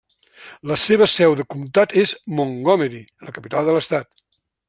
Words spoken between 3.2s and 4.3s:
la capital de l'estat.